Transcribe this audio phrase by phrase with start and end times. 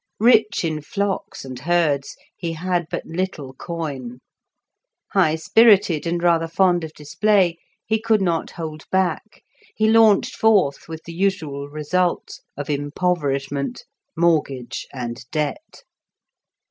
[0.19, 4.17] Rich in flocks and herds, he had but little coin.
[5.11, 9.43] High spirited, and rather fond of display, he could not hold back;
[9.75, 13.83] he launched forth, with the usual result of impoverishment,
[14.17, 15.83] mortgage, and debt.